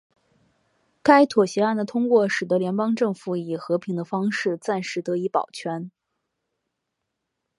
[1.03, 5.91] 该妥协案的通过使得联邦政府以和平的方式暂时得以保全。